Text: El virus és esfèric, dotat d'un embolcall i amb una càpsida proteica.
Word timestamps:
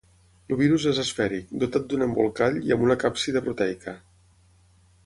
El 0.53 0.57
virus 0.61 0.87
és 0.91 1.01
esfèric, 1.03 1.53
dotat 1.65 1.85
d'un 1.91 2.07
embolcall 2.07 2.59
i 2.71 2.75
amb 2.77 2.87
una 2.89 2.99
càpsida 3.05 3.47
proteica. 3.51 3.97